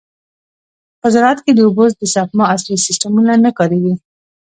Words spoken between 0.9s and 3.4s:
په زراعت کې د اوبو د سپما عصري سیستمونه